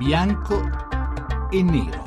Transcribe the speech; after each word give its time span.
bianco 0.00 0.62
e 1.50 1.62
nero. 1.62 2.02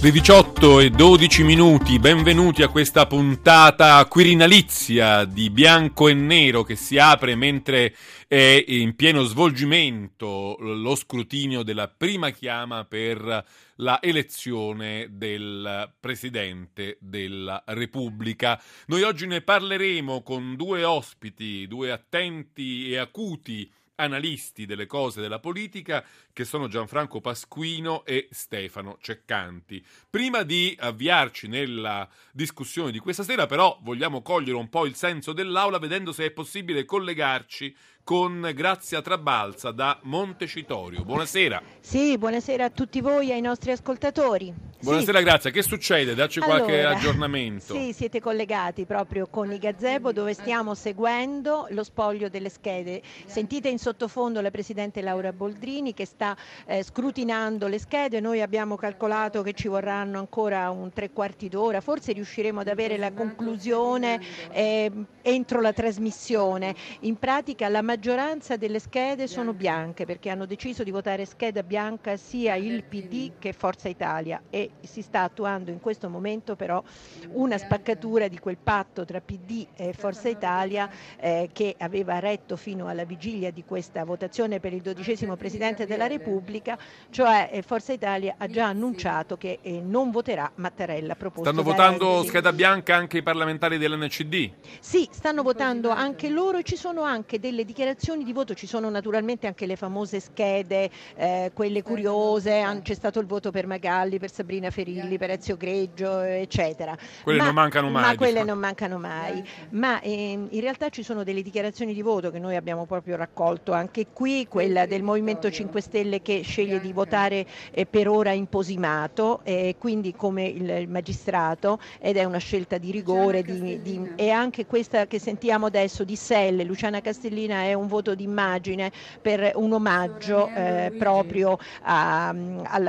Le 0.00 0.12
18 0.12 0.78
e 0.78 0.90
12 0.90 1.42
minuti, 1.42 1.98
benvenuti 1.98 2.62
a 2.62 2.68
questa 2.68 3.08
puntata 3.08 4.04
quirinalizia 4.06 5.24
di 5.24 5.50
bianco 5.50 6.06
e 6.06 6.14
nero 6.14 6.62
che 6.62 6.76
si 6.76 6.98
apre 6.98 7.34
mentre 7.34 7.96
è 8.28 8.64
in 8.68 8.94
pieno 8.94 9.24
svolgimento 9.24 10.56
lo 10.60 10.94
scrutinio 10.94 11.64
della 11.64 11.88
prima 11.88 12.30
chiama 12.30 12.84
per 12.84 13.44
la 13.74 14.00
elezione 14.00 15.08
del 15.10 15.92
Presidente 15.98 16.96
della 17.00 17.60
Repubblica. 17.66 18.62
Noi 18.86 19.02
oggi 19.02 19.26
ne 19.26 19.40
parleremo 19.40 20.22
con 20.22 20.54
due 20.54 20.84
ospiti, 20.84 21.66
due 21.66 21.90
attenti 21.90 22.92
e 22.92 22.98
acuti 22.98 23.68
analisti 23.96 24.66
delle 24.66 24.86
cose 24.86 25.20
della 25.20 25.38
politica 25.38 26.04
che 26.32 26.44
sono 26.44 26.68
Gianfranco 26.68 27.20
Pasquino 27.20 28.04
e 28.04 28.28
Stefano 28.30 28.98
Ceccanti. 29.00 29.84
Prima 30.08 30.42
di 30.42 30.76
avviarci 30.78 31.48
nella 31.48 32.08
discussione 32.32 32.90
di 32.90 32.98
questa 32.98 33.22
sera, 33.22 33.46
però, 33.46 33.78
vogliamo 33.82 34.22
cogliere 34.22 34.56
un 34.56 34.68
po' 34.68 34.86
il 34.86 34.94
senso 34.94 35.32
dell'aula 35.32 35.78
vedendo 35.78 36.12
se 36.12 36.26
è 36.26 36.30
possibile 36.30 36.84
collegarci 36.84 37.74
con 38.06 38.52
Grazia 38.54 39.02
Trabalza 39.02 39.72
da 39.72 39.98
Montecitorio. 40.02 41.02
Buonasera. 41.02 41.60
Sì, 41.80 42.16
buonasera 42.16 42.66
a 42.66 42.70
tutti 42.70 43.00
voi 43.00 43.30
e 43.30 43.32
ai 43.32 43.40
nostri 43.40 43.72
ascoltatori. 43.72 44.54
Buonasera 44.78 45.18
sì. 45.18 45.24
Grazia, 45.24 45.50
che 45.50 45.62
succede? 45.62 46.14
Dacci 46.14 46.38
allora, 46.38 46.58
qualche 46.58 46.84
aggiornamento. 46.84 47.74
Sì, 47.74 47.92
siete 47.92 48.20
collegati 48.20 48.84
proprio 48.84 49.26
con 49.26 49.50
i 49.50 49.58
gazebo 49.58 50.12
dove 50.12 50.34
stiamo 50.34 50.74
seguendo 50.74 51.66
lo 51.70 51.82
spoglio 51.82 52.28
delle 52.28 52.48
schede. 52.48 53.02
Sentite 53.24 53.68
in 53.68 53.78
sottofondo 53.78 54.40
la 54.40 54.52
Presidente 54.52 55.00
Laura 55.00 55.32
Boldrini 55.32 55.92
che 55.92 56.06
sta 56.06 56.36
eh, 56.66 56.84
scrutinando 56.84 57.66
le 57.66 57.80
schede, 57.80 58.20
noi 58.20 58.40
abbiamo 58.40 58.76
calcolato 58.76 59.42
che 59.42 59.54
ci 59.54 59.66
vorranno 59.66 60.20
ancora 60.20 60.70
un 60.70 60.92
tre 60.92 61.10
quarti 61.10 61.48
d'ora, 61.48 61.80
forse 61.80 62.12
riusciremo 62.12 62.60
ad 62.60 62.68
avere 62.68 62.98
la 62.98 63.12
conclusione 63.12 64.20
eh, 64.52 64.92
entro 65.22 65.60
la 65.60 65.72
trasmissione. 65.72 66.74
In 67.00 67.18
pratica 67.18 67.68
la 67.68 67.82
maggioranza 67.96 68.58
delle 68.58 68.78
schede 68.78 69.26
sono 69.26 69.54
bianche 69.54 70.04
perché 70.04 70.28
hanno 70.28 70.44
deciso 70.44 70.84
di 70.84 70.90
votare 70.90 71.24
scheda 71.24 71.62
bianca 71.62 72.18
sia 72.18 72.54
il 72.54 72.84
PD 72.84 73.32
che 73.38 73.54
Forza 73.54 73.88
Italia. 73.88 74.42
E 74.50 74.72
si 74.82 75.00
sta 75.00 75.22
attuando 75.22 75.70
in 75.70 75.80
questo 75.80 76.10
momento 76.10 76.56
però 76.56 76.82
una 77.30 77.56
spaccatura 77.56 78.28
di 78.28 78.38
quel 78.38 78.58
patto 78.62 79.06
tra 79.06 79.22
PD 79.22 79.68
e 79.74 79.94
Forza 79.94 80.28
Italia 80.28 80.90
eh, 81.18 81.48
che 81.54 81.74
aveva 81.78 82.18
retto 82.18 82.56
fino 82.56 82.86
alla 82.86 83.04
vigilia 83.04 83.50
di 83.50 83.64
questa 83.64 84.04
votazione 84.04 84.60
per 84.60 84.74
il 84.74 84.82
dodicesimo 84.82 85.34
Presidente 85.36 85.86
della 85.86 86.06
Repubblica, 86.06 86.76
cioè 87.08 87.48
eh, 87.50 87.62
Forza 87.62 87.94
Italia 87.94 88.34
ha 88.36 88.46
già 88.46 88.66
annunciato 88.66 89.38
che 89.38 89.60
eh, 89.62 89.80
non 89.80 90.10
voterà 90.10 90.52
Mattarella 90.56 91.14
proposto 91.14 91.50
Stanno 91.50 91.62
votando 91.62 92.16
Renzi. 92.16 92.28
scheda 92.28 92.52
bianca 92.52 92.94
anche 92.94 93.16
i 93.16 93.22
parlamentari 93.22 93.78
dell'NCD? 93.78 94.50
Sì, 94.80 95.08
stanno 95.10 95.42
votando 95.42 95.88
anche 95.88 96.28
loro 96.28 96.58
e 96.58 96.62
ci 96.62 96.76
sono 96.76 97.00
anche 97.00 97.40
delle 97.40 97.64
dichiarazioni 97.64 97.84
di 98.24 98.32
voto, 98.32 98.54
ci 98.54 98.66
sono 98.66 98.90
naturalmente 98.90 99.46
anche 99.46 99.66
le 99.66 99.76
famose 99.76 100.20
schede, 100.20 100.90
eh, 101.16 101.50
quelle 101.54 101.82
curiose, 101.82 102.80
c'è 102.82 102.94
stato 102.94 103.20
il 103.20 103.26
voto 103.26 103.50
per 103.50 103.66
Magalli, 103.66 104.18
per 104.18 104.30
Sabrina 104.30 104.70
Ferilli, 104.70 105.18
per 105.18 105.30
Ezio 105.30 105.56
Greggio, 105.56 106.20
eccetera. 106.20 106.96
Quelle 107.22 107.38
ma, 107.38 107.44
non 107.44 107.54
mancano 107.54 107.90
mai. 107.90 108.02
Ma 108.02 108.14
quelle 108.16 108.32
diciamo. 108.32 108.50
non 108.50 108.58
mancano 108.58 108.98
mai. 108.98 109.44
Ma 109.70 110.00
eh, 110.00 110.32
in 110.48 110.60
realtà 110.60 110.88
ci 110.88 111.02
sono 111.02 111.22
delle 111.22 111.42
dichiarazioni 111.42 111.94
di 111.94 112.02
voto 112.02 112.30
che 112.30 112.38
noi 112.38 112.56
abbiamo 112.56 112.86
proprio 112.86 113.16
raccolto 113.16 113.72
anche 113.72 114.06
qui, 114.12 114.46
quella 114.48 114.86
del 114.86 115.02
Movimento 115.02 115.50
5 115.50 115.80
Stelle 115.80 116.22
che 116.22 116.42
sceglie 116.42 116.80
di 116.80 116.92
votare 116.92 117.46
eh, 117.70 117.86
per 117.86 118.08
ora 118.08 118.32
imposimato, 118.32 119.40
eh, 119.44 119.76
quindi 119.78 120.14
come 120.14 120.46
il, 120.46 120.68
il, 120.68 120.88
magistrato, 120.88 121.78
ed 122.00 122.16
è 122.16 122.24
una 122.24 122.38
scelta 122.38 122.78
di 122.78 122.90
rigore 122.90 123.42
di, 123.42 123.80
di, 123.82 124.10
e 124.16 124.30
anche 124.30 124.66
questa 124.66 125.06
che 125.06 125.18
sentiamo 125.18 125.66
adesso 125.66 126.04
di 126.04 126.16
Selle, 126.16 126.64
Luciana 126.64 127.00
Castellina, 127.00 127.62
è 127.62 127.74
un 127.76 127.86
voto 127.86 128.14
d'immagine 128.14 128.90
per 129.20 129.52
un 129.54 129.72
omaggio 129.72 130.48
eh, 130.48 130.92
proprio 130.98 131.58
a, 131.82 132.28
a, 132.28 132.34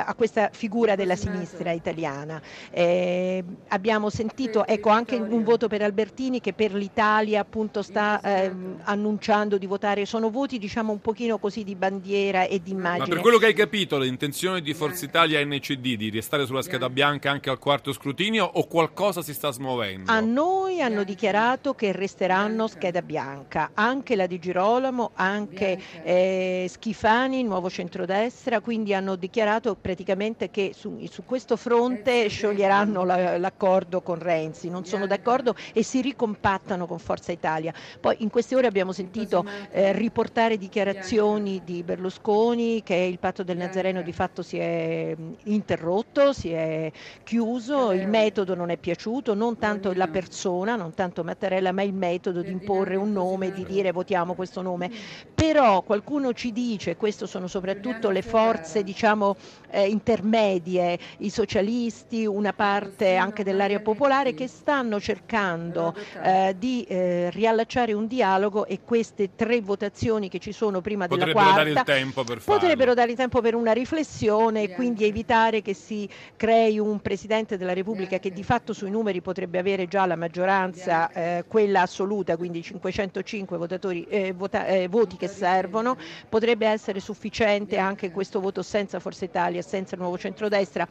a, 0.05 0.15
questa 0.15 0.49
figura 0.51 0.95
della 0.95 1.15
sinistra 1.15 1.71
italiana. 1.71 2.41
Eh, 2.71 3.43
abbiamo 3.69 4.09
sentito 4.09 4.65
ecco, 4.65 4.89
anche 4.89 5.15
un 5.15 5.43
voto 5.43 5.67
per 5.67 5.81
Albertini 5.81 6.39
che 6.39 6.53
per 6.53 6.73
l'Italia 6.73 7.41
appunto 7.41 7.81
sta 7.81 8.19
eh, 8.21 8.51
annunciando 8.83 9.57
di 9.57 9.65
votare, 9.65 10.05
sono 10.05 10.29
voti 10.29 10.57
diciamo 10.57 10.91
un 10.91 11.01
pochino 11.01 11.37
così 11.37 11.63
di 11.63 11.75
bandiera 11.75 12.45
e 12.45 12.61
di 12.61 12.71
immagine. 12.71 13.07
Ma 13.07 13.13
per 13.13 13.21
quello 13.21 13.37
che 13.37 13.47
hai 13.47 13.53
capito, 13.53 13.97
l'intenzione 13.97 14.61
di 14.61 14.73
Forza 14.73 15.05
Italia 15.05 15.39
e 15.39 15.45
NCD 15.45 15.95
di 15.95 16.09
restare 16.09 16.45
sulla 16.45 16.61
scheda 16.61 16.89
bianca 16.89 17.31
anche 17.31 17.49
al 17.49 17.59
quarto 17.59 17.91
scrutinio 17.91 18.45
o 18.45 18.67
qualcosa 18.67 19.21
si 19.21 19.33
sta 19.33 19.51
smuovendo? 19.51 20.11
A 20.11 20.19
noi 20.19 20.81
hanno 20.81 21.03
dichiarato 21.03 21.73
che 21.73 21.91
resteranno 21.91 22.67
scheda 22.67 23.01
bianca, 23.01 23.71
anche 23.73 24.15
la 24.15 24.27
di 24.27 24.39
Girolamo, 24.67 25.11
anche 25.13 25.79
eh, 26.03 26.65
Schifani, 26.67 27.41
nuovo 27.41 27.69
centrodestra, 27.69 28.59
quindi 28.59 28.93
hanno 28.93 29.15
dichiarato 29.15 29.77
praticamente 29.79 30.51
che 30.51 30.71
su, 30.75 30.99
su 31.09 31.23
questo 31.23 31.55
fronte 31.55 32.27
scioglieranno 32.27 33.05
la, 33.05 33.37
l'accordo 33.37 34.01
con 34.01 34.19
Renzi, 34.19 34.69
non 34.69 34.83
sono 34.85 35.07
d'accordo 35.07 35.55
e 35.71 35.83
si 35.83 36.01
ricompattano 36.01 36.85
con 36.85 36.99
Forza 36.99 37.31
Italia. 37.31 37.73
Poi 38.01 38.17
in 38.19 38.29
queste 38.29 38.55
ore 38.55 38.67
abbiamo 38.67 38.91
sentito 38.91 39.45
eh, 39.71 39.93
riportare 39.93 40.57
dichiarazioni 40.57 41.61
di 41.63 41.81
Berlusconi 41.83 42.83
che 42.83 42.95
il 42.95 43.19
patto 43.19 43.43
del 43.43 43.55
Nazareno 43.55 44.01
di 44.01 44.11
fatto 44.11 44.41
si 44.41 44.57
è 44.57 45.15
interrotto, 45.43 46.33
si 46.33 46.51
è 46.51 46.91
chiuso, 47.23 47.93
il 47.93 48.09
metodo 48.09 48.53
non 48.53 48.69
è 48.69 48.75
piaciuto, 48.75 49.33
non 49.33 49.57
tanto 49.57 49.93
la 49.93 50.09
persona, 50.09 50.75
non 50.75 50.93
tanto 50.93 51.23
Mattarella, 51.23 51.71
ma 51.71 51.83
il 51.83 51.93
metodo 51.93 52.41
di 52.41 52.51
imporre 52.51 52.97
un 52.97 53.13
nome, 53.13 53.53
di 53.53 53.63
dire 53.63 53.93
votiamo 53.93 54.33
questo 54.33 54.55
nome. 54.61 54.89
Però 55.33 55.81
qualcuno 55.81 56.33
ci 56.33 56.51
dice, 56.51 56.95
questo 56.95 57.25
sono 57.25 57.47
soprattutto 57.47 58.09
le 58.09 58.21
forze 58.21 58.83
diciamo 58.83 59.35
eh, 59.69 59.87
intermedie, 59.87 60.97
i 61.19 61.29
socialisti, 61.29 62.25
una 62.25 62.53
parte 62.53 63.15
anche 63.15 63.43
dell'area 63.43 63.79
popolare 63.79 64.33
che 64.33 64.47
stanno 64.47 64.99
cercando 64.99 65.95
eh, 66.23 66.55
di 66.57 66.83
eh, 66.83 67.29
riallacciare 67.31 67.93
un 67.93 68.07
dialogo 68.07 68.65
e 68.65 68.79
queste 68.83 69.35
tre 69.35 69.61
votazioni 69.61 70.29
che 70.29 70.39
ci 70.39 70.51
sono 70.51 70.81
prima 70.81 71.07
della 71.07 71.31
quarta 71.31 71.55
dare 71.57 71.69
il 71.71 71.81
tempo 71.83 72.23
per 72.23 72.41
potrebbero 72.43 72.93
dare 72.93 73.11
il 73.11 73.17
tempo 73.17 73.41
per 73.41 73.55
una 73.55 73.71
riflessione 73.71 74.63
e 74.63 74.69
quindi 74.73 75.05
evitare 75.05 75.61
che 75.61 75.73
si 75.73 76.07
crei 76.35 76.79
un 76.79 76.99
Presidente 76.99 77.57
della 77.57 77.73
Repubblica 77.73 78.19
che 78.19 78.31
di 78.31 78.43
fatto 78.43 78.73
sui 78.73 78.89
numeri 78.89 79.21
potrebbe 79.21 79.59
avere 79.59 79.87
già 79.87 80.05
la 80.05 80.15
maggioranza, 80.15 81.11
eh, 81.11 81.45
quella 81.47 81.81
assoluta, 81.81 82.37
quindi 82.37 82.61
505 82.61 83.57
votatori, 83.57 84.05
eh, 84.09 84.33
vota, 84.47 84.65
eh, 84.65 84.87
voti 84.87 85.17
che 85.17 85.27
servono, 85.27 85.97
potrebbe 86.29 86.67
essere 86.67 86.99
sufficiente 86.99 87.77
anche 87.77 88.11
questo 88.11 88.39
voto 88.39 88.61
senza 88.61 88.99
Forza 88.99 89.25
Italia, 89.25 89.61
senza 89.61 89.95
il 89.95 90.01
nuovo 90.01 90.17
centrodestra, 90.17 90.87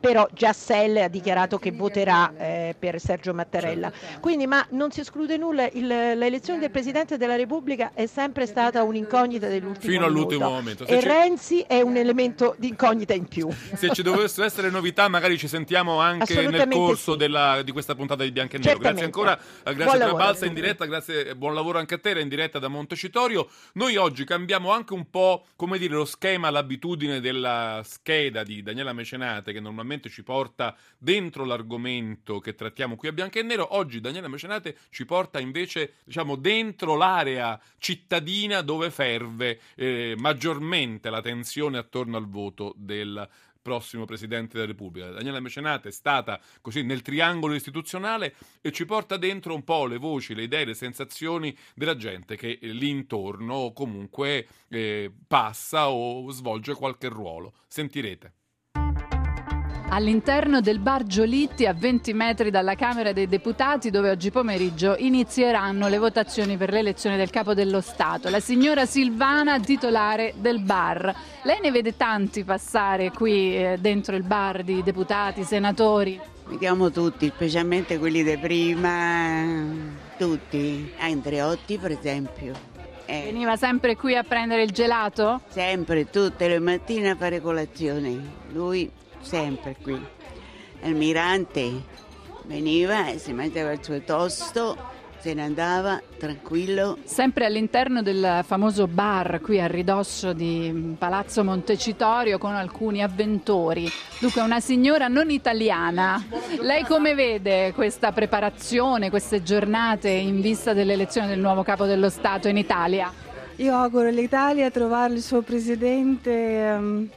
però 0.00 0.28
già 0.32 0.52
Selle 0.52 1.02
ha 1.02 1.08
dichiarato 1.08 1.58
che 1.58 1.72
voterà 1.72 2.32
eh, 2.36 2.76
per 2.78 3.00
Sergio 3.00 3.34
Mattarella. 3.34 3.90
Certo. 3.90 4.20
Quindi, 4.20 4.46
ma 4.46 4.64
non 4.70 4.92
si 4.92 5.00
esclude 5.00 5.36
nulla, 5.36 5.68
il, 5.72 5.86
l'elezione 5.86 6.60
del 6.60 6.70
Presidente 6.70 7.16
della 7.16 7.34
Repubblica 7.34 7.90
è 7.94 8.06
sempre 8.06 8.46
stata 8.46 8.82
un'incognita 8.84 9.48
dell'ultimo 9.48 9.92
Fino 9.92 10.04
all'ultimo 10.04 10.50
momento. 10.50 10.86
Se 10.86 10.96
e 10.96 11.00
ci... 11.00 11.06
Renzi 11.06 11.64
è 11.66 11.80
un 11.80 11.96
elemento 11.96 12.54
di 12.58 12.68
incognita 12.68 13.12
in 13.12 13.26
più. 13.26 13.48
Se 13.74 13.90
ci 13.92 14.02
dovessero 14.02 14.46
essere 14.46 14.70
novità, 14.70 15.08
magari 15.08 15.36
ci 15.36 15.48
sentiamo 15.48 15.98
anche 15.98 16.46
nel 16.46 16.68
corso 16.68 17.12
sì. 17.12 17.18
della, 17.18 17.62
di 17.62 17.72
questa 17.72 17.94
puntata 17.96 18.22
di 18.22 18.30
Bianco 18.30 18.56
e 18.56 18.58
Nero. 18.60 18.78
Grazie 18.78 19.04
ancora, 19.04 19.38
a 19.64 19.72
grazie 19.72 19.98
per 19.98 20.14
Balsa 20.14 20.46
in 20.46 20.54
diretta, 20.54 20.84
grazie, 20.84 21.34
buon 21.34 21.54
lavoro 21.54 21.78
anche 21.78 21.94
a 21.94 21.98
te, 21.98 22.10
in 22.18 22.28
diretta 22.28 22.58
da 22.58 22.68
Montecitorio. 22.98 23.48
Noi 23.74 23.96
oggi 23.96 24.24
cambiamo 24.24 24.72
anche 24.72 24.92
un 24.92 25.08
po', 25.08 25.46
come 25.54 25.78
dire, 25.78 25.94
lo 25.94 26.04
schema, 26.04 26.50
l'abitudine 26.50 27.20
della 27.20 27.80
scheda 27.84 28.42
di 28.42 28.62
Daniela 28.62 28.92
Mecenate, 28.92 29.52
che 29.52 29.60
normalmente 29.60 30.08
ci 30.08 30.24
porta 30.24 30.76
dentro 30.98 31.44
l'argomento 31.44 32.40
che 32.40 32.56
trattiamo 32.56 32.96
qui 32.96 33.08
a 33.08 33.12
Bianco 33.12 33.38
e 33.38 33.42
Nero. 33.42 33.76
Oggi 33.76 34.00
Daniele 34.00 34.26
Mecenate 34.26 34.76
ci 34.90 35.04
porta 35.04 35.38
invece, 35.38 35.94
diciamo, 36.04 36.34
dentro 36.34 36.96
l'area 36.96 37.58
cittadina 37.78 38.62
dove 38.62 38.90
ferve 38.90 39.60
eh, 39.76 40.14
maggiormente 40.18 41.08
la 41.08 41.20
tensione 41.20 41.78
attorno 41.78 42.16
al 42.16 42.28
voto 42.28 42.74
del 42.76 43.28
prossimo 43.68 44.06
Presidente 44.06 44.54
della 44.54 44.66
Repubblica. 44.66 45.10
Daniela 45.10 45.40
Mecenate 45.40 45.90
è 45.90 45.92
stata 45.92 46.40
così 46.62 46.82
nel 46.82 47.02
triangolo 47.02 47.52
istituzionale 47.52 48.34
e 48.62 48.72
ci 48.72 48.86
porta 48.86 49.18
dentro 49.18 49.54
un 49.54 49.62
po' 49.62 49.84
le 49.84 49.98
voci, 49.98 50.34
le 50.34 50.44
idee, 50.44 50.64
le 50.64 50.74
sensazioni 50.74 51.54
della 51.74 51.94
gente 51.94 52.34
che 52.34 52.58
lì 52.62 52.88
intorno 52.88 53.72
comunque 53.74 54.46
eh, 54.68 55.12
passa 55.26 55.90
o 55.90 56.30
svolge 56.30 56.72
qualche 56.72 57.08
ruolo. 57.08 57.52
Sentirete. 57.66 58.37
All'interno 59.90 60.60
del 60.60 60.78
bar 60.78 61.04
Giolitti 61.04 61.66
a 61.66 61.72
20 61.72 62.12
metri 62.12 62.50
dalla 62.50 62.74
Camera 62.74 63.12
dei 63.12 63.26
Deputati 63.26 63.90
dove 63.90 64.10
oggi 64.10 64.30
pomeriggio 64.30 64.96
inizieranno 64.98 65.88
le 65.88 65.98
votazioni 65.98 66.56
per 66.56 66.70
l'elezione 66.70 67.16
del 67.16 67.30
capo 67.30 67.54
dello 67.54 67.80
Stato. 67.80 68.28
La 68.28 68.40
signora 68.40 68.86
Silvana, 68.86 69.58
titolare 69.58 70.34
del 70.36 70.60
bar. 70.60 71.14
Lei 71.42 71.58
ne 71.60 71.70
vede 71.70 71.96
tanti 71.96 72.44
passare 72.44 73.10
qui 73.10 73.56
eh, 73.56 73.78
dentro 73.80 74.14
il 74.14 74.22
bar 74.24 74.62
di 74.62 74.82
deputati, 74.82 75.42
senatori? 75.42 76.20
Vediamo 76.46 76.90
tutti, 76.90 77.30
specialmente 77.34 77.98
quelli 77.98 78.22
di 78.22 78.36
prima, 78.36 79.44
tutti. 80.16 80.92
Andreotti 80.98 81.78
per 81.78 81.92
esempio. 81.92 82.52
Eh. 83.06 83.22
Veniva 83.24 83.56
sempre 83.56 83.96
qui 83.96 84.14
a 84.14 84.22
prendere 84.22 84.62
il 84.62 84.70
gelato? 84.70 85.40
Sempre, 85.48 86.10
tutte 86.10 86.46
le 86.46 86.58
mattine 86.58 87.10
a 87.10 87.16
fare 87.16 87.40
colazione. 87.40 88.20
Lui 88.52 88.90
sempre 89.20 89.76
qui. 89.82 90.00
Almirante 90.82 91.96
veniva 92.44 93.08
e 93.08 93.18
si 93.18 93.32
metteva 93.32 93.72
il 93.72 93.82
suo 93.82 94.00
tosto 94.02 94.96
se 95.20 95.34
ne 95.34 95.42
andava 95.42 96.00
tranquillo. 96.16 96.96
Sempre 97.04 97.44
all'interno 97.44 98.02
del 98.02 98.42
famoso 98.44 98.86
bar 98.86 99.40
qui 99.40 99.60
a 99.60 99.66
ridosso 99.66 100.32
di 100.32 100.94
Palazzo 100.96 101.42
Montecitorio 101.42 102.38
con 102.38 102.54
alcuni 102.54 103.02
avventori. 103.02 103.90
Dunque 104.20 104.40
una 104.42 104.60
signora 104.60 105.08
non 105.08 105.30
italiana. 105.30 106.24
Lei 106.60 106.84
come 106.84 107.14
vede 107.14 107.72
questa 107.72 108.12
preparazione, 108.12 109.10
queste 109.10 109.42
giornate 109.42 110.08
in 110.08 110.40
vista 110.40 110.72
dell'elezione 110.72 111.26
del 111.26 111.40
nuovo 111.40 111.62
capo 111.62 111.84
dello 111.84 112.08
Stato 112.08 112.48
in 112.48 112.56
Italia? 112.56 113.12
Io 113.56 113.74
auguro 113.74 114.06
all'Italia 114.06 114.70
trovare 114.70 115.14
il 115.14 115.22
suo 115.22 115.42
presidente 115.42 116.76
um, 116.78 117.08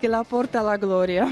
che 0.00 0.08
la 0.08 0.24
porta 0.26 0.60
alla 0.60 0.78
gloria. 0.78 1.28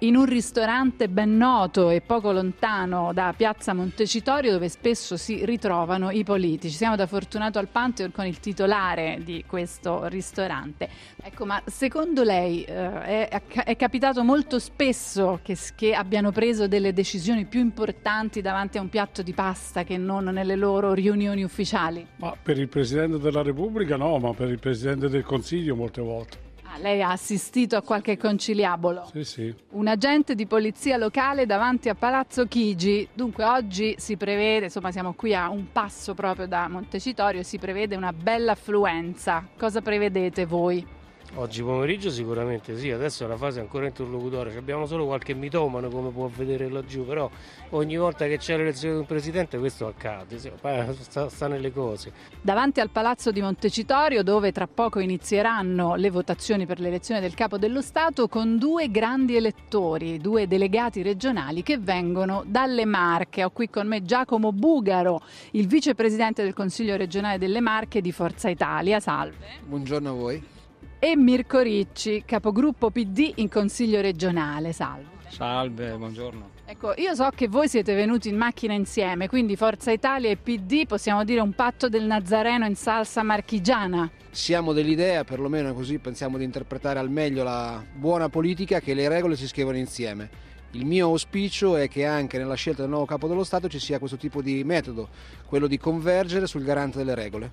In 0.00 0.16
un 0.16 0.24
ristorante 0.24 1.08
ben 1.08 1.36
noto 1.36 1.90
e 1.90 2.00
poco 2.00 2.32
lontano 2.32 3.12
da 3.12 3.34
Piazza 3.36 3.74
Montecitorio 3.74 4.52
dove 4.52 4.70
spesso 4.70 5.18
si 5.18 5.44
ritrovano 5.44 6.10
i 6.10 6.24
politici. 6.24 6.74
Siamo 6.74 6.96
da 6.96 7.06
Fortunato 7.06 7.58
al 7.58 7.68
Pantheon 7.68 8.12
con 8.12 8.24
il 8.24 8.40
titolare 8.40 9.20
di 9.22 9.44
questo 9.46 10.06
ristorante. 10.06 10.88
Ecco, 11.22 11.44
ma 11.44 11.62
secondo 11.66 12.22
lei 12.22 12.64
eh, 12.64 13.28
è, 13.28 13.42
è, 13.64 13.76
capitato 13.76 14.24
molto 14.24 14.58
spesso 14.58 15.40
che, 15.42 15.56
che 15.74 15.92
abbiano 15.92 16.32
preso 16.32 16.66
delle 16.66 16.94
decisioni 16.94 17.44
più 17.44 17.60
importanti 17.60 18.40
davanti 18.40 18.78
a 18.78 18.80
un 18.80 18.88
piatto 18.88 19.22
di 19.22 19.34
pasta 19.34 19.84
che 19.84 19.98
non 19.98 20.24
nelle 20.24 20.56
loro 20.56 20.94
riunioni 20.94 21.42
ufficiali? 21.42 22.06
Ma 22.16 22.34
per 22.40 22.58
il 22.58 22.68
Presidente 22.68 23.18
della 23.18 23.42
Repubblica 23.42 23.96
no, 23.96 24.18
ma 24.18 24.32
per 24.32 24.48
il 24.48 24.58
Presidente 24.58 25.10
del 25.10 25.24
Consiglio 25.24 25.76
molte 25.76 26.00
volte 26.00 26.45
lei 26.78 27.02
ha 27.02 27.10
assistito 27.10 27.76
a 27.76 27.82
qualche 27.82 28.16
conciliabolo? 28.16 29.08
Sì, 29.12 29.24
sì. 29.24 29.54
Un 29.70 29.86
agente 29.86 30.34
di 30.34 30.46
polizia 30.46 30.96
locale 30.96 31.46
davanti 31.46 31.88
a 31.88 31.94
Palazzo 31.94 32.46
Chigi. 32.46 33.08
Dunque 33.12 33.44
oggi 33.44 33.94
si 33.98 34.16
prevede, 34.16 34.66
insomma 34.66 34.90
siamo 34.90 35.14
qui 35.14 35.34
a 35.34 35.48
un 35.50 35.72
passo 35.72 36.14
proprio 36.14 36.46
da 36.46 36.68
Montecitorio, 36.68 37.42
si 37.42 37.58
prevede 37.58 37.96
una 37.96 38.12
bella 38.12 38.52
affluenza. 38.52 39.46
Cosa 39.56 39.80
prevedete 39.80 40.46
voi? 40.46 40.95
Oggi 41.34 41.62
pomeriggio 41.62 42.10
sicuramente 42.10 42.78
sì, 42.78 42.90
adesso 42.90 43.24
è 43.24 43.26
una 43.26 43.36
fase 43.36 43.60
ancora 43.60 43.84
interlocutoria, 43.86 44.58
abbiamo 44.58 44.86
solo 44.86 45.04
qualche 45.04 45.34
mitomano 45.34 45.88
come 45.90 46.10
può 46.10 46.30
vedere 46.34 46.70
laggiù, 46.70 47.04
però 47.04 47.28
ogni 47.70 47.96
volta 47.96 48.26
che 48.26 48.38
c'è 48.38 48.56
l'elezione 48.56 48.94
di 48.94 49.00
un 49.00 49.06
presidente 49.06 49.58
questo 49.58 49.86
accade, 49.86 50.38
sta, 50.38 51.28
sta 51.28 51.46
nelle 51.46 51.72
cose. 51.72 52.12
Davanti 52.40 52.80
al 52.80 52.88
palazzo 52.88 53.32
di 53.32 53.42
Montecitorio 53.42 54.22
dove 54.22 54.50
tra 54.50 54.66
poco 54.66 54.98
inizieranno 54.98 55.94
le 55.96 56.10
votazioni 56.10 56.64
per 56.64 56.80
l'elezione 56.80 57.20
del 57.20 57.34
capo 57.34 57.58
dello 57.58 57.82
Stato 57.82 58.28
con 58.28 58.56
due 58.56 58.90
grandi 58.90 59.36
elettori, 59.36 60.18
due 60.18 60.46
delegati 60.46 61.02
regionali 61.02 61.62
che 61.62 61.76
vengono 61.76 62.44
dalle 62.46 62.86
Marche. 62.86 63.44
Ho 63.44 63.50
qui 63.50 63.68
con 63.68 63.86
me 63.86 64.02
Giacomo 64.02 64.52
Bugaro, 64.52 65.20
il 65.52 65.66
vicepresidente 65.66 66.42
del 66.42 66.54
Consiglio 66.54 66.96
regionale 66.96 67.36
delle 67.36 67.60
Marche 67.60 68.00
di 68.00 68.12
Forza 68.12 68.48
Italia. 68.48 69.00
Salve. 69.00 69.46
Buongiorno 69.66 70.08
a 70.08 70.12
voi 70.12 70.54
e 70.98 71.16
Mirko 71.16 71.60
Ricci, 71.60 72.22
capogruppo 72.24 72.90
PD 72.90 73.32
in 73.36 73.48
Consiglio 73.48 74.00
regionale. 74.00 74.72
Salve. 74.72 75.14
Salve, 75.28 75.96
buongiorno. 75.96 76.50
Ecco, 76.64 76.94
io 76.96 77.14
so 77.14 77.28
che 77.34 77.48
voi 77.48 77.68
siete 77.68 77.94
venuti 77.94 78.28
in 78.28 78.36
macchina 78.36 78.72
insieme, 78.72 79.28
quindi 79.28 79.54
Forza 79.54 79.92
Italia 79.92 80.30
e 80.30 80.36
PD 80.36 80.86
possiamo 80.86 81.22
dire 81.24 81.40
un 81.40 81.52
patto 81.52 81.88
del 81.88 82.04
Nazareno 82.04 82.66
in 82.66 82.74
salsa 82.74 83.22
marchigiana. 83.22 84.10
Siamo 84.30 84.72
dell'idea, 84.72 85.24
perlomeno 85.24 85.72
così 85.74 85.98
pensiamo 85.98 86.38
di 86.38 86.44
interpretare 86.44 86.98
al 86.98 87.10
meglio 87.10 87.44
la 87.44 87.84
buona 87.94 88.28
politica, 88.28 88.80
che 88.80 88.94
le 88.94 89.08
regole 89.08 89.36
si 89.36 89.46
scrivono 89.46 89.76
insieme. 89.76 90.44
Il 90.72 90.84
mio 90.84 91.06
auspicio 91.06 91.76
è 91.76 91.88
che 91.88 92.04
anche 92.04 92.36
nella 92.36 92.54
scelta 92.54 92.82
del 92.82 92.90
nuovo 92.90 93.06
capo 93.06 93.28
dello 93.28 93.44
Stato 93.44 93.68
ci 93.68 93.78
sia 93.78 93.98
questo 93.98 94.16
tipo 94.16 94.42
di 94.42 94.64
metodo, 94.64 95.08
quello 95.46 95.66
di 95.66 95.78
convergere 95.78 96.46
sul 96.46 96.64
garante 96.64 96.98
delle 96.98 97.14
regole. 97.14 97.52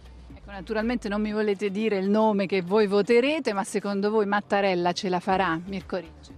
Naturalmente 0.53 1.09
non 1.09 1.19
mi 1.19 1.31
volete 1.31 1.71
dire 1.71 1.97
il 1.97 2.07
nome 2.07 2.45
che 2.45 2.61
voi 2.61 2.85
voterete, 2.85 3.53
ma 3.53 3.63
secondo 3.63 4.11
voi 4.11 4.27
Mattarella 4.27 4.91
ce 4.91 5.09
la 5.09 5.19
farà, 5.19 5.59
Mirko 5.65 5.95
Ricci? 5.95 6.31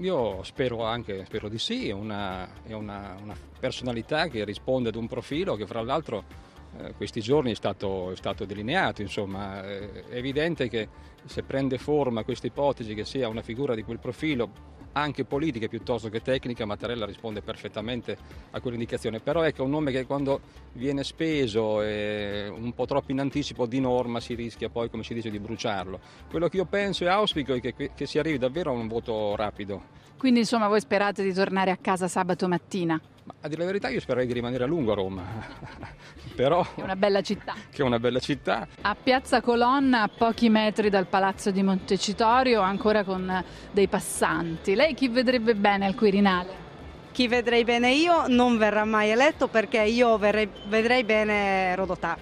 Io 0.00 0.42
spero 0.42 0.84
anche, 0.84 1.26
spero 1.26 1.50
di 1.50 1.58
sì, 1.58 1.90
è 1.90 1.92
una, 1.92 2.48
è 2.62 2.72
una, 2.72 3.14
una 3.22 3.36
personalità 3.60 4.28
che 4.28 4.42
risponde 4.46 4.88
ad 4.88 4.94
un 4.94 5.06
profilo 5.06 5.54
che 5.54 5.66
fra 5.66 5.82
l'altro 5.82 6.24
eh, 6.78 6.94
questi 6.94 7.20
giorni 7.20 7.50
è 7.50 7.54
stato, 7.54 8.10
è 8.10 8.16
stato 8.16 8.46
delineato, 8.46 9.02
insomma 9.02 9.62
è 9.62 10.04
evidente 10.08 10.70
che 10.70 10.88
se 11.26 11.42
prende 11.42 11.76
forma 11.76 12.24
questa 12.24 12.46
ipotesi 12.46 12.94
che 12.94 13.04
sia 13.04 13.28
una 13.28 13.42
figura 13.42 13.74
di 13.74 13.82
quel 13.82 13.98
profilo 13.98 14.48
anche 14.94 15.24
politica 15.24 15.68
piuttosto 15.68 16.08
che 16.08 16.20
tecnica, 16.20 16.64
Mattarella 16.64 17.06
risponde 17.06 17.42
perfettamente 17.42 18.16
a 18.50 18.60
quell'indicazione, 18.60 19.20
però 19.20 19.42
ecco 19.42 19.64
un 19.64 19.70
nome 19.70 19.92
che 19.92 20.06
quando 20.06 20.40
viene 20.72 21.04
speso 21.04 21.78
un 21.78 22.72
po' 22.74 22.86
troppo 22.86 23.12
in 23.12 23.20
anticipo 23.20 23.66
di 23.66 23.80
norma 23.80 24.20
si 24.20 24.34
rischia 24.34 24.68
poi, 24.68 24.90
come 24.90 25.02
si 25.02 25.14
dice, 25.14 25.30
di 25.30 25.38
bruciarlo. 25.38 26.00
Quello 26.28 26.48
che 26.48 26.56
io 26.56 26.64
penso 26.64 27.04
e 27.04 27.08
auspico 27.08 27.54
è 27.54 27.60
che, 27.60 27.74
che 27.94 28.06
si 28.06 28.18
arrivi 28.18 28.38
davvero 28.38 28.70
a 28.70 28.74
un 28.74 28.88
voto 28.88 29.36
rapido. 29.36 30.02
Quindi 30.16 30.40
insomma 30.40 30.68
voi 30.68 30.80
sperate 30.80 31.22
di 31.22 31.32
tornare 31.32 31.70
a 31.70 31.76
casa 31.76 32.08
sabato 32.08 32.48
mattina? 32.48 33.00
Ma 33.24 33.32
a 33.40 33.48
dire 33.48 33.60
la 33.60 33.66
verità 33.66 33.88
io 33.88 34.00
spererei 34.00 34.26
di 34.26 34.34
rimanere 34.34 34.64
a 34.64 34.66
lungo 34.66 34.92
a 34.92 34.94
Roma, 34.94 35.22
però... 36.36 36.66
È 36.74 36.82
una 36.82 36.94
bella 36.94 37.22
città. 37.22 37.54
Che 37.70 37.80
è 37.80 37.84
una 37.84 37.98
bella 37.98 38.18
città. 38.18 38.68
A 38.82 38.94
Piazza 38.94 39.40
Colonna, 39.40 40.02
a 40.02 40.08
pochi 40.08 40.50
metri 40.50 40.90
dal 40.90 41.06
Palazzo 41.06 41.50
di 41.50 41.62
Montecitorio, 41.62 42.60
ancora 42.60 43.02
con 43.02 43.42
dei 43.70 43.88
passanti. 43.88 44.74
Lei 44.74 44.92
chi 44.92 45.08
vedrebbe 45.08 45.54
bene 45.54 45.86
al 45.86 45.94
Quirinale? 45.94 46.62
Chi 47.12 47.26
vedrei 47.26 47.64
bene 47.64 47.92
io 47.92 48.26
non 48.26 48.58
verrà 48.58 48.84
mai 48.84 49.08
eletto 49.08 49.48
perché 49.48 49.80
io 49.80 50.18
verrei, 50.18 50.48
vedrei 50.66 51.02
bene 51.04 51.74
Rodotà. 51.76 52.18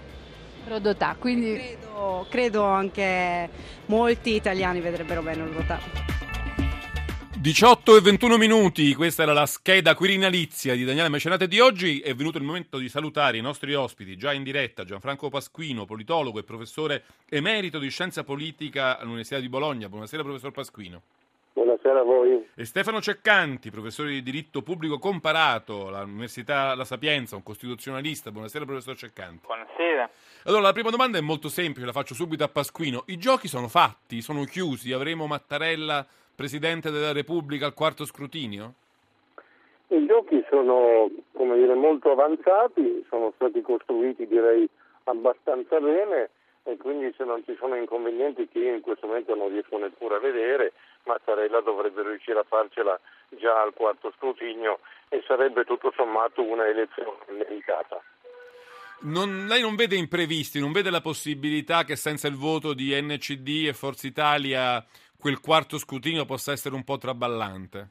Rodotà, 0.68 1.16
quindi... 1.18 1.54
Credo, 1.54 2.26
credo 2.28 2.64
anche 2.64 3.48
molti 3.86 4.34
italiani 4.34 4.80
vedrebbero 4.80 5.22
bene 5.22 5.46
Rodotà. 5.46 6.11
18 7.42 7.96
e 7.96 8.00
21 8.00 8.36
minuti, 8.36 8.94
questa 8.94 9.24
era 9.24 9.32
la 9.32 9.46
scheda 9.46 9.96
quirinalizia 9.96 10.76
di 10.76 10.84
Daniele 10.84 11.08
Mecenate 11.08 11.48
di 11.48 11.58
oggi. 11.58 11.98
È 11.98 12.14
venuto 12.14 12.38
il 12.38 12.44
momento 12.44 12.78
di 12.78 12.88
salutare 12.88 13.36
i 13.36 13.40
nostri 13.40 13.74
ospiti, 13.74 14.16
già 14.16 14.32
in 14.32 14.44
diretta, 14.44 14.84
Gianfranco 14.84 15.28
Pasquino, 15.28 15.84
politologo 15.84 16.38
e 16.38 16.44
professore 16.44 17.02
emerito 17.28 17.80
di 17.80 17.88
scienza 17.88 18.22
politica 18.22 18.96
all'Università 18.96 19.40
di 19.40 19.48
Bologna. 19.48 19.88
Buonasera, 19.88 20.22
professor 20.22 20.52
Pasquino. 20.52 21.02
Buonasera 21.54 21.98
a 21.98 22.02
voi. 22.04 22.46
E 22.54 22.64
Stefano 22.64 23.00
Ceccanti, 23.00 23.72
professore 23.72 24.10
di 24.10 24.22
diritto 24.22 24.62
pubblico 24.62 25.00
comparato 25.00 25.88
all'Università 25.88 26.76
La 26.76 26.84
Sapienza, 26.84 27.34
un 27.34 27.42
costituzionalista. 27.42 28.30
Buonasera, 28.30 28.64
professor 28.64 28.96
Ceccanti. 28.96 29.46
Buonasera. 29.46 30.08
Allora, 30.44 30.62
la 30.62 30.72
prima 30.72 30.90
domanda 30.90 31.18
è 31.18 31.20
molto 31.20 31.48
semplice, 31.48 31.86
la 31.86 31.92
faccio 31.92 32.14
subito 32.14 32.44
a 32.44 32.48
Pasquino. 32.48 33.02
I 33.06 33.18
giochi 33.18 33.48
sono 33.48 33.66
fatti, 33.66 34.22
sono 34.22 34.44
chiusi, 34.44 34.92
avremo 34.92 35.26
Mattarella 35.26 36.06
Presidente 36.34 36.90
della 36.90 37.12
Repubblica 37.12 37.66
al 37.66 37.74
quarto 37.74 38.04
scrutinio? 38.04 38.74
I 39.88 40.06
giochi 40.06 40.44
sono 40.48 41.10
come 41.32 41.56
dire, 41.56 41.74
molto 41.74 42.12
avanzati, 42.12 43.04
sono 43.08 43.32
stati 43.34 43.60
costruiti 43.62 44.26
direi 44.26 44.68
abbastanza 45.04 45.80
bene 45.80 46.30
e 46.64 46.76
quindi 46.76 47.12
se 47.16 47.24
non 47.24 47.42
ci 47.44 47.56
sono 47.58 47.74
inconvenienti 47.74 48.48
che 48.48 48.60
io 48.60 48.74
in 48.74 48.80
questo 48.80 49.08
momento 49.08 49.34
non 49.34 49.48
riesco 49.48 49.76
neppure 49.76 50.16
a 50.16 50.20
vedere, 50.20 50.72
Mattarella 51.04 51.60
dovrebbe 51.60 52.02
riuscire 52.02 52.38
a 52.38 52.44
farcela 52.48 52.98
già 53.30 53.60
al 53.60 53.74
quarto 53.74 54.12
scrutinio 54.16 54.78
e 55.08 55.22
sarebbe 55.26 55.64
tutto 55.64 55.92
sommato 55.96 56.42
una 56.42 56.66
elezione 56.66 57.18
meritata. 57.30 58.00
Non, 59.04 59.46
lei 59.46 59.60
non 59.60 59.74
vede 59.74 59.96
imprevisti, 59.96 60.60
non 60.60 60.70
vede 60.70 60.90
la 60.90 61.00
possibilità 61.00 61.82
che 61.82 61.96
senza 61.96 62.28
il 62.28 62.36
voto 62.36 62.72
di 62.72 62.94
NCD 62.94 63.66
e 63.66 63.72
Forza 63.72 64.06
Italia 64.06 64.84
quel 65.22 65.38
quarto 65.38 65.78
scrutinio 65.78 66.24
possa 66.24 66.50
essere 66.50 66.74
un 66.74 66.82
po' 66.82 66.98
traballante? 66.98 67.88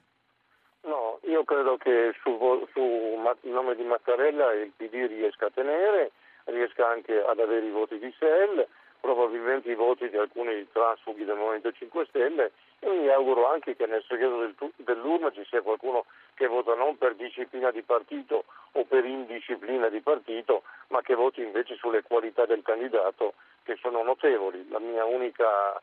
No, 0.81 1.19
io 1.23 1.45
credo 1.45 1.77
che 1.77 2.13
su, 2.21 2.37
su 2.73 3.49
nome 3.49 3.75
di 3.75 3.83
Mattarella 3.83 4.51
il 4.51 4.73
PD 4.75 5.07
riesca 5.07 5.45
a 5.45 5.49
tenere, 5.49 6.11
riesca 6.43 6.89
anche 6.89 7.23
ad 7.23 7.39
avere 7.39 7.65
i 7.65 7.71
voti 7.71 7.97
di 7.99 8.13
SEL, 8.19 8.67
probabilmente 8.99 9.71
i 9.71 9.75
voti 9.75 10.09
di 10.09 10.17
alcuni 10.17 10.67
transfughi 10.73 11.23
del 11.23 11.37
Movimento 11.37 11.71
5 11.71 12.05
Stelle 12.09 12.51
e 12.79 12.89
mi 12.89 13.07
auguro 13.07 13.49
anche 13.49 13.77
che 13.77 13.85
nel 13.85 14.03
segreto 14.09 14.39
del, 14.39 14.55
dell'urna 14.75 15.31
ci 15.31 15.45
sia 15.45 15.61
qualcuno 15.61 16.03
che 16.33 16.47
vota 16.47 16.75
non 16.75 16.97
per 16.97 17.15
disciplina 17.15 17.71
di 17.71 17.81
partito 17.81 18.43
o 18.73 18.83
per 18.83 19.05
indisciplina 19.05 19.87
di 19.87 20.01
partito, 20.01 20.63
ma 20.89 21.01
che 21.01 21.15
voti 21.15 21.41
invece 21.41 21.75
sulle 21.75 22.03
qualità 22.03 22.45
del 22.45 22.61
candidato 22.61 23.35
che 23.63 23.77
sono 23.79 24.03
notevoli. 24.03 24.67
La 24.67 24.79
mia 24.79 25.05
unica 25.05 25.81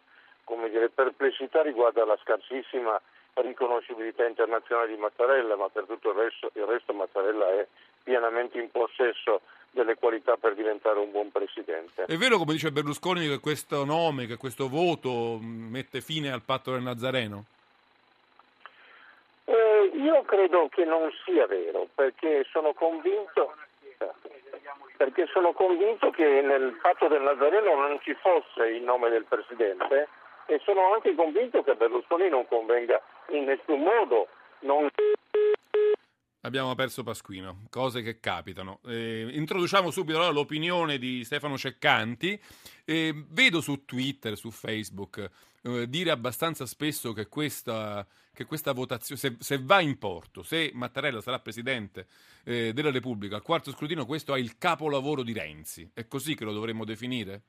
dire, 0.71 0.89
perplessità 0.89 1.63
riguarda 1.63 2.05
la 2.05 2.19
scarsissima 2.23 3.01
riconoscibilità 3.35 4.27
internazionale 4.27 4.89
di 4.89 4.97
Mattarella, 4.97 5.57
ma 5.57 5.69
per 5.69 5.85
tutto 5.85 6.11
il 6.11 6.17
resto, 6.17 6.51
il 6.55 6.65
resto 6.65 6.93
Mattarella 6.93 7.53
è 7.53 7.67
pienamente 8.03 8.59
in 8.59 8.71
possesso 8.71 9.43
delle 9.71 9.97
qualità 9.97 10.37
per 10.37 10.55
diventare 10.55 10.99
un 10.99 11.11
buon 11.11 11.31
presidente. 11.31 12.05
È 12.05 12.17
vero, 12.17 12.39
come 12.39 12.53
dice 12.53 12.73
Berlusconi, 12.73 13.29
che 13.29 13.39
questo 13.39 13.85
nome, 13.85 14.27
che 14.27 14.37
questo 14.37 14.69
voto 14.69 15.39
mette 15.41 16.01
fine 16.01 16.33
al 16.33 16.43
patto 16.43 16.73
del 16.73 16.83
Nazareno? 16.83 17.45
Eh, 19.45 19.91
io 19.95 20.23
credo 20.23 20.69
che 20.69 20.85
non 20.85 21.11
sia 21.25 21.47
vero, 21.47 21.87
perché 21.95 22.45
sono 22.51 22.73
convinto, 22.73 23.55
perché 24.97 25.27
sono 25.33 25.53
convinto 25.53 26.11
che 26.11 26.41
nel 26.43 26.79
patto 26.83 27.09
del 27.09 27.23
Nazareno 27.23 27.75
non 27.75 27.99
ci 28.03 28.15
fosse 28.15 28.69
il 28.69 28.83
nome 28.83 29.11
del 29.11 29.25
presidente 29.25 30.09
e 30.49 30.61
sono 30.65 30.95
anche 30.95 31.15
convinto 31.15 31.63
che 31.63 31.75
Berlusconi 31.75 32.29
non 32.29 32.47
convenga 32.49 33.01
in 33.29 33.45
nessun 33.45 33.83
modo 33.83 34.29
non 34.61 34.89
Abbiamo 36.43 36.75
perso 36.77 37.03
Pasquino, 37.03 37.65
cose 37.69 38.01
che 38.01 38.21
capitano. 38.21 38.79
Eh, 38.87 39.29
introduciamo 39.33 39.91
subito 39.91 40.19
allora 40.19 40.33
l'opinione 40.33 40.97
di 40.97 41.25
Stefano 41.25 41.59
Ceccanti. 41.59 42.41
Eh, 42.85 43.13
vedo 43.31 43.61
su 43.61 43.85
Twitter, 43.85 44.37
su 44.37 44.51
Facebook, 44.51 45.31
eh, 45.63 45.89
dire 45.89 46.11
abbastanza 46.11 46.65
spesso 46.65 47.13
che 47.13 47.27
questa, 47.27 48.07
che 48.33 48.45
questa 48.45 48.73
votazione, 48.73 49.21
se, 49.21 49.37
se, 49.41 49.59
va 49.61 49.81
in 49.81 49.99
porto, 49.99 50.45
se 50.45 50.71
Mattarella 50.73 51.21
sarà 51.21 51.41
presidente 51.41 52.07
eh, 52.45 52.73
della 52.73 52.93
Repubblica 52.93 53.35
al 53.35 53.43
quarto 53.43 53.73
scrutino, 53.73 54.07
questo 54.07 54.33
è 54.35 54.39
il 54.39 54.57
capolavoro 54.59 55.25
di 55.25 55.33
Renzi. 55.33 55.91
È 55.93 56.07
così 56.07 56.37
che 56.37 56.45
lo 56.45 56.53
dovremmo 56.53 56.85
definire? 56.85 57.43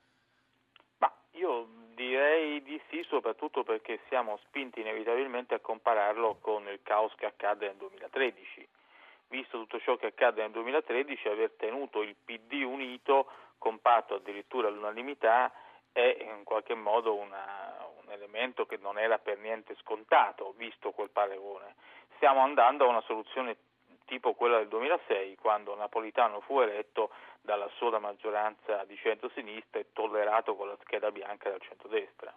Ma 0.98 1.14
io 1.34 1.70
direi 1.96 2.62
di 2.64 2.82
soprattutto 3.04 3.64
perché 3.64 4.00
siamo 4.08 4.38
spinti 4.46 4.82
inevitabilmente 4.82 5.56
a 5.56 5.60
compararlo 5.60 6.38
con 6.42 6.68
il 6.68 6.80
caos 6.84 7.14
che 7.16 7.26
accade 7.26 7.68
nel 7.68 7.76
2013 7.76 8.68
visto 9.30 9.58
tutto 9.58 9.80
ciò 9.80 9.96
che 9.96 10.08
accade 10.08 10.42
nel 10.42 10.52
2013, 10.52 11.28
aver 11.28 11.52
tenuto 11.52 12.02
il 12.02 12.16
PD 12.16 12.64
unito, 12.64 13.28
compatto 13.58 14.16
addirittura 14.16 14.68
all'unanimità, 14.68 15.52
è 15.92 16.18
in 16.20 16.44
qualche 16.44 16.76
modo 16.76 17.16
una, 17.16 17.88
un 18.04 18.12
elemento 18.12 18.66
che 18.66 18.78
non 18.78 19.00
era 19.00 19.18
per 19.18 19.38
niente 19.40 19.76
scontato, 19.82 20.54
visto 20.58 20.92
quel 20.92 21.10
paragone. 21.10 21.76
Stiamo 22.16 22.42
andando 22.42 22.86
a 22.86 22.90
una 22.90 23.02
soluzione 23.02 23.58
tipo 24.06 24.34
quella 24.34 24.58
del 24.58 24.68
2006, 24.68 25.36
quando 25.36 25.76
Napolitano 25.76 26.42
fu 26.42 26.60
eletto 26.60 27.12
dalla 27.42 27.70
sola 27.76 28.00
maggioranza 28.00 28.84
di 28.86 28.98
centro-sinistra 28.98 29.80
e 29.80 29.92
tollerato 29.94 30.56
con 30.56 30.68
la 30.68 30.78
scheda 30.82 31.12
bianca 31.12 31.50
dal 31.50 31.62
centro-destra. 31.62 32.34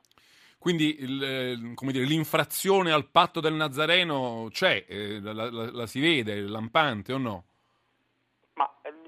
Quindi 0.63 1.01
il, 1.01 1.21
eh, 1.21 1.91
dire, 1.91 2.05
l'infrazione 2.05 2.93
al 2.93 3.11
patto 3.11 3.41
del 3.41 3.55
Nazareno 3.55 4.47
c'è, 4.53 4.85
eh, 4.87 5.19
la, 5.19 5.33
la, 5.33 5.51
la, 5.51 5.87
si 5.89 5.99
vede, 5.99 6.37
lampante 6.43 7.13
o 7.13 7.19
no? 7.19 7.47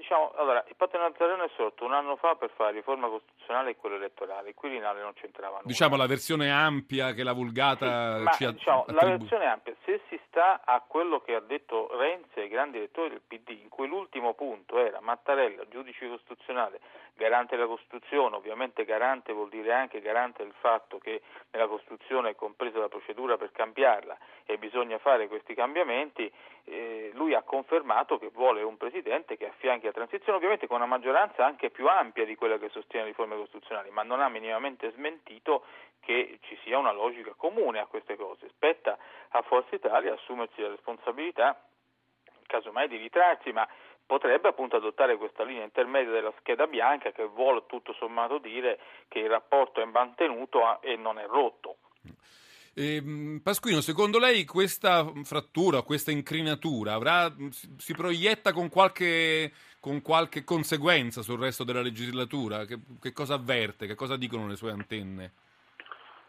Diciamo, 0.05 0.33
allora, 0.35 0.63
il 0.67 0.75
patto 0.75 0.99
Nazareno 0.99 1.45
è 1.45 1.49
sorto 1.55 1.83
un 1.83 1.91
anno 1.91 2.15
fa 2.15 2.35
per 2.35 2.51
fare 2.55 2.73
riforma 2.73 3.07
costituzionale 3.07 3.71
e 3.71 3.75
quello 3.75 3.95
elettorale, 3.95 4.49
il 4.49 4.53
Quirinale 4.53 5.01
non 5.01 5.13
c'entrava 5.13 5.55
nulla. 5.55 5.65
Diciamo 5.65 5.95
la 5.95 6.05
versione 6.05 6.51
ampia 6.51 7.13
che 7.13 7.23
la 7.23 7.33
vulgata 7.33 8.19
sì, 8.33 8.37
ci 8.37 8.43
ha 8.45 8.51
diciamo, 8.51 8.85
La 8.89 9.03
versione 9.03 9.45
ampia, 9.47 9.73
se 9.83 10.01
si 10.07 10.19
sta 10.27 10.61
a 10.63 10.79
quello 10.85 11.21
che 11.21 11.33
ha 11.33 11.39
detto 11.39 11.89
Renzi 11.97 12.39
ai 12.39 12.49
grandi 12.49 12.77
elettori 12.77 13.09
del 13.09 13.21
PD, 13.27 13.61
in 13.63 13.69
cui 13.69 13.87
l'ultimo 13.87 14.35
punto 14.35 14.77
era 14.77 14.99
Mattarella, 15.01 15.67
giudice 15.69 16.07
costituzionale, 16.07 16.79
garante 17.15 17.55
della 17.55 17.67
Costituzione, 17.67 18.35
ovviamente 18.35 18.85
garante 18.85 19.33
vuol 19.33 19.49
dire 19.49 19.73
anche 19.73 20.01
garante 20.01 20.43
del 20.43 20.53
fatto 20.59 20.97
che 20.99 21.21
nella 21.51 21.67
Costituzione 21.67 22.31
è 22.31 22.35
compresa 22.35 22.77
la 22.77 22.89
procedura 22.89 23.37
per 23.37 23.51
cambiarla 23.51 24.17
e 24.45 24.57
bisogna 24.57 24.97
fare 24.99 25.27
questi 25.27 25.55
cambiamenti, 25.55 26.31
eh, 26.65 27.11
lui 27.13 27.33
ha 27.33 27.41
confermato 27.41 28.19
che 28.19 28.29
vuole 28.33 28.61
un 28.61 28.77
Presidente 28.77 29.37
che 29.37 29.47
affianchi 29.47 29.85
la 29.85 29.91
transizione, 29.95 30.37
ovviamente 30.37 30.67
con 30.67 30.75
una 30.75 30.85
maggioranza 30.85 31.45
anche 31.45 31.69
più 31.69 31.87
ampia 31.87 32.25
di 32.25 32.35
quella 32.35 32.57
che 32.57 32.69
sostiene 32.69 33.05
le 33.05 33.11
riforme 33.11 33.37
costituzionali, 33.37 33.89
ma 33.91 34.03
non 34.03 34.19
ha 34.19 34.27
minimamente 34.27 34.91
smentito 34.91 35.63
che 36.01 36.39
ci 36.41 36.57
sia 36.63 36.77
una 36.77 36.91
logica 36.91 37.33
comune 37.35 37.79
a 37.79 37.85
queste 37.85 38.17
cose. 38.17 38.49
Spetta 38.49 38.97
a 39.29 39.41
Forza 39.41 39.73
Italia 39.73 40.13
assumersi 40.13 40.61
la 40.61 40.69
responsabilità 40.69 41.59
casomai 42.45 42.87
di 42.87 42.97
ritrarsi, 42.97 43.51
ma 43.51 43.67
potrebbe 44.05 44.49
appunto 44.49 44.75
adottare 44.75 45.17
questa 45.17 45.43
linea 45.43 45.63
intermedia 45.63 46.11
della 46.11 46.33
scheda 46.39 46.67
bianca 46.67 47.11
che 47.11 47.25
vuole 47.25 47.63
tutto 47.65 47.93
sommato 47.93 48.37
dire 48.37 48.79
che 49.07 49.19
il 49.19 49.29
rapporto 49.29 49.81
è 49.81 49.85
mantenuto 49.85 50.81
e 50.81 50.95
non 50.95 51.17
è 51.17 51.25
rotto. 51.25 51.77
Eh, 52.77 53.39
Pasquino, 53.41 53.79
secondo 53.79 54.19
lei 54.19 54.43
questa 54.43 55.09
frattura, 55.23 55.81
questa 55.83 56.11
incrinatura 56.11 56.93
avrà, 56.93 57.33
si 57.77 57.93
proietta 57.93 58.51
con 58.51 58.67
qualche, 58.67 59.49
con 59.85 60.01
qualche, 60.01 60.43
conseguenza 60.43 61.21
sul 61.21 61.39
resto 61.39 61.63
della 61.63 61.85
legislatura? 61.85 62.65
Che, 62.65 62.79
che 62.99 63.13
cosa 63.13 63.35
avverte? 63.35 63.85
Che 63.85 63.93
cosa 63.93 64.17
dicono 64.17 64.47
le 64.47 64.55
sue 64.55 64.71
antenne? 64.71 65.31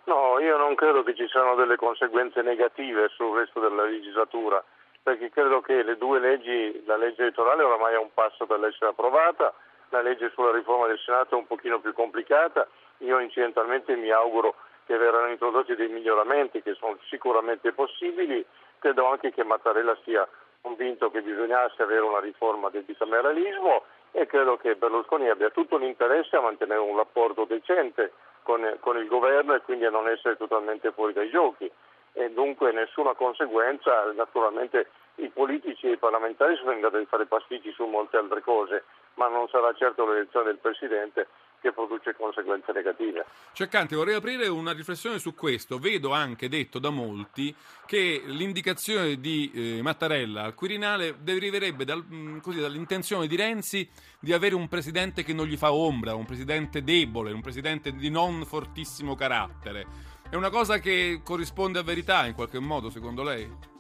No, 0.05 0.39
io 0.41 0.59
non 0.59 0.75
credo 0.75 1.03
che 1.03 1.17
ci 1.17 1.27
siano 1.29 1.55
delle 1.55 1.77
conseguenze 1.77 2.43
negative 2.43 3.09
sul 3.17 3.35
resto 3.35 3.59
della 3.59 3.85
legislatura 3.85 4.63
perché 5.03 5.31
credo 5.31 5.63
che 5.63 5.83
le 5.83 5.97
due 5.97 6.19
leggi, 6.19 6.83
la 6.85 6.99
legge 6.99 7.23
elettorale 7.23 7.63
oramai 7.63 7.95
è 7.95 7.99
un 7.99 8.13
passo 8.13 8.45
per 8.45 8.63
essere 8.63 8.91
approvata, 8.91 9.55
la 9.89 10.03
legge 10.03 10.31
sulla 10.35 10.53
riforma 10.53 10.89
del 10.89 10.99
Senato 10.99 11.37
è 11.37 11.39
un 11.39 11.47
pochino 11.47 11.81
più 11.81 11.95
complicata, 11.95 12.69
io 12.99 13.19
incidentalmente 13.21 13.97
mi 13.97 14.11
auguro 14.11 14.57
che 14.85 14.99
verranno 14.99 15.31
introdotti 15.31 15.75
dei 15.77 15.89
miglioramenti 15.89 16.61
che 16.61 16.75
sono 16.75 16.99
sicuramente 17.09 17.73
possibili, 17.73 18.45
credo 18.81 19.07
anche 19.09 19.33
che 19.33 19.45
Mattarella 19.45 19.97
sia 20.05 20.29
convinto 20.66 21.12
che 21.12 21.23
bisognasse 21.23 21.80
avere 21.80 22.00
una 22.00 22.18
riforma 22.18 22.70
del 22.70 22.82
bicameralismo 22.82 23.85
e 24.11 24.26
credo 24.26 24.56
che 24.56 24.75
Berlusconi 24.75 25.28
abbia 25.28 25.50
tutto 25.50 25.76
l'interesse 25.76 26.35
a 26.35 26.40
mantenere 26.40 26.80
un 26.80 26.96
rapporto 26.96 27.44
decente 27.44 28.12
con, 28.42 28.76
con 28.80 28.96
il 28.96 29.06
governo 29.06 29.54
e 29.54 29.61
quindi 29.61 29.85
a 29.85 29.90
non 29.90 30.08
essere 30.08 30.37
totalmente 30.37 30.90
fuori 30.90 31.12
dai 31.12 31.30
giochi. 31.30 31.70
E 32.14 32.30
dunque 32.30 32.73
nessuna 32.73 33.14
conseguenza, 33.14 34.11
naturalmente 34.12 34.90
i 35.16 35.28
politici 35.28 35.87
e 35.87 35.92
i 35.92 35.99
parlamentari 35.99 36.56
sono 36.56 36.73
in 36.73 36.80
grado 36.80 36.99
di 36.99 37.06
fare 37.06 37.26
pasticci 37.26 37.70
su 37.70 37.85
molte 37.85 38.16
altre 38.16 38.40
cose, 38.40 38.85
ma 39.16 39.28
non 39.28 39.49
sarà 39.49 39.75
certo 39.75 40.06
l'elezione 40.06 40.46
del 40.46 40.58
Presidente 40.58 41.28
che 41.61 41.73
produce 41.73 42.14
conseguenze 42.14 42.73
negative. 42.73 43.25
Ceccante, 43.52 43.96
vorrei 43.96 44.14
aprire 44.14 44.46
una 44.46 44.73
riflessione 44.73 45.18
su 45.18 45.35
questo. 45.35 45.78
Vedo 45.78 46.12
anche 46.12 46.49
detto 46.49 46.78
da 46.78 46.90
molti 46.90 47.54
che 47.87 48.23
l'indicazione 48.25 49.16
di 49.16 49.50
eh, 49.52 49.82
Mattarella 49.82 50.44
al 50.44 50.54
Quirinale 50.54 51.16
deriverebbe 51.20 51.85
dal, 51.85 52.04
mm, 52.04 52.38
così, 52.38 52.61
dall'intenzione 52.61 53.26
di 53.26 53.37
Renzi 53.37 53.88
di 54.20 54.32
avere 54.32 54.54
un 54.54 54.68
presidente 54.68 55.25
che 55.25 55.32
non 55.32 55.46
gli 55.46 55.56
fa 55.56 55.73
ombra, 55.73 56.14
un 56.14 56.26
presidente 56.26 56.82
debole, 56.82 57.32
un 57.32 57.42
presidente 57.42 57.92
di 57.92 58.11
non 58.11 58.44
fortissimo 58.44 59.14
carattere. 59.14 59.87
È 60.28 60.35
una 60.35 60.50
cosa 60.50 60.78
che 60.78 61.20
corrisponde 61.25 61.78
a 61.78 61.82
verità 61.82 62.26
in 62.26 62.35
qualche 62.35 62.58
modo, 62.58 62.90
secondo 62.90 63.23
lei? 63.23 63.75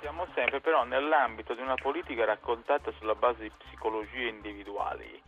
Siamo 0.00 0.26
sempre 0.34 0.60
però 0.60 0.84
nell'ambito 0.84 1.54
di 1.54 1.62
una 1.62 1.74
politica 1.74 2.24
raccontata 2.24 2.92
sulla 2.98 3.14
base 3.14 3.42
di 3.42 3.50
psicologie 3.50 4.28
individuali. 4.28 5.22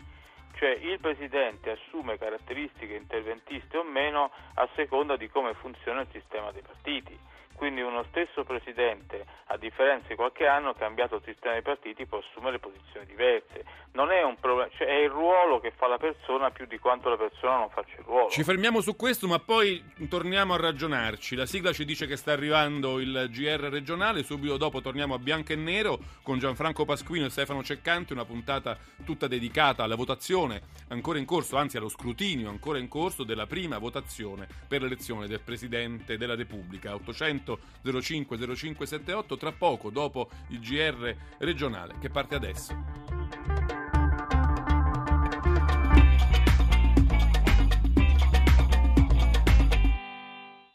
Cioè 0.54 0.70
il 0.70 0.98
Presidente 1.00 1.70
assume 1.70 2.18
caratteristiche 2.18 2.94
interventiste 2.94 3.76
o 3.76 3.84
meno 3.84 4.30
a 4.54 4.68
seconda 4.74 5.16
di 5.16 5.28
come 5.28 5.54
funziona 5.54 6.00
il 6.00 6.08
sistema 6.10 6.50
dei 6.50 6.62
partiti 6.62 7.18
quindi 7.58 7.80
uno 7.80 8.04
stesso 8.10 8.44
presidente, 8.44 9.26
a 9.46 9.56
differenza 9.56 10.06
di 10.06 10.14
qualche 10.14 10.46
anno, 10.46 10.74
cambiato 10.74 11.16
il 11.16 11.22
sistema 11.24 11.54
dei 11.54 11.62
partiti, 11.62 12.06
può 12.06 12.18
assumere 12.18 12.60
posizioni 12.60 13.04
diverse. 13.04 13.64
Non 13.92 14.12
è 14.12 14.22
un 14.22 14.36
problema, 14.38 14.70
cioè 14.76 14.86
è 14.86 15.02
il 15.02 15.10
ruolo 15.10 15.58
che 15.58 15.72
fa 15.76 15.88
la 15.88 15.98
persona 15.98 16.50
più 16.50 16.66
di 16.66 16.78
quanto 16.78 17.08
la 17.08 17.16
persona 17.16 17.56
non 17.56 17.68
faccia 17.68 17.96
il 17.98 18.04
ruolo. 18.04 18.28
Ci 18.28 18.44
fermiamo 18.44 18.80
su 18.80 18.94
questo, 18.94 19.26
ma 19.26 19.40
poi 19.40 19.82
torniamo 20.08 20.54
a 20.54 20.56
ragionarci. 20.56 21.34
La 21.34 21.46
sigla 21.46 21.72
ci 21.72 21.84
dice 21.84 22.06
che 22.06 22.16
sta 22.16 22.30
arrivando 22.30 23.00
il 23.00 23.28
GR 23.28 23.68
regionale, 23.68 24.22
subito 24.22 24.56
dopo 24.56 24.80
torniamo 24.80 25.14
a 25.14 25.18
bianco 25.18 25.52
e 25.52 25.56
nero 25.56 25.98
con 26.22 26.38
Gianfranco 26.38 26.84
Pasquino 26.84 27.26
e 27.26 27.30
Stefano 27.30 27.64
Ceccanti, 27.64 28.12
una 28.12 28.24
puntata 28.24 28.78
tutta 29.04 29.26
dedicata 29.26 29.82
alla 29.82 29.96
votazione 29.96 30.62
ancora 30.90 31.18
in 31.18 31.24
corso, 31.24 31.56
anzi 31.56 31.76
allo 31.76 31.88
scrutinio 31.88 32.50
ancora 32.50 32.78
in 32.78 32.86
corso 32.86 33.24
della 33.24 33.46
prima 33.46 33.78
votazione 33.78 34.46
per 34.68 34.82
l'elezione 34.82 35.26
del 35.26 35.40
Presidente 35.40 36.16
della 36.16 36.36
Repubblica. 36.36 36.94
800 36.94 37.47
800 37.52 37.58
050578 38.00 39.36
tra 39.36 39.52
poco 39.52 39.90
dopo 39.90 40.28
il 40.48 40.60
GR 40.60 41.14
regionale 41.38 41.94
che 41.98 42.10
parte 42.10 42.34
adesso. 42.34 43.77